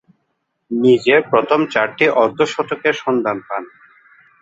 [0.71, 3.63] নিজের প্রথম চারটি অর্ধ-শতকের সন্ধান পান।